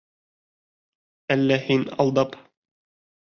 Әллә 1.35 1.59
һин 1.67 1.85
алдап... 2.05 2.33